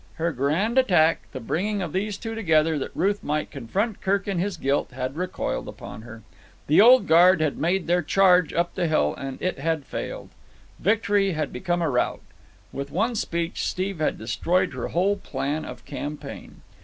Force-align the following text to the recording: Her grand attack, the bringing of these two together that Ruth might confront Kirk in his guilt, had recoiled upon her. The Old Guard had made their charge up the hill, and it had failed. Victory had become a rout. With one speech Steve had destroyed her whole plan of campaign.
Her 0.15 0.31
grand 0.31 0.79
attack, 0.79 1.31
the 1.31 1.39
bringing 1.39 1.83
of 1.83 1.93
these 1.93 2.17
two 2.17 2.33
together 2.33 2.79
that 2.79 2.89
Ruth 2.95 3.23
might 3.23 3.51
confront 3.51 4.01
Kirk 4.01 4.27
in 4.27 4.39
his 4.39 4.57
guilt, 4.57 4.89
had 4.95 5.15
recoiled 5.15 5.67
upon 5.67 6.01
her. 6.01 6.23
The 6.65 6.81
Old 6.81 7.05
Guard 7.05 7.39
had 7.39 7.59
made 7.59 7.85
their 7.85 8.01
charge 8.01 8.51
up 8.51 8.73
the 8.73 8.87
hill, 8.87 9.13
and 9.13 9.39
it 9.43 9.59
had 9.59 9.85
failed. 9.85 10.29
Victory 10.79 11.33
had 11.33 11.53
become 11.53 11.83
a 11.83 11.89
rout. 11.91 12.21
With 12.71 12.89
one 12.89 13.13
speech 13.13 13.63
Steve 13.67 13.99
had 13.99 14.17
destroyed 14.17 14.73
her 14.73 14.87
whole 14.87 15.17
plan 15.17 15.65
of 15.65 15.85
campaign. 15.85 16.63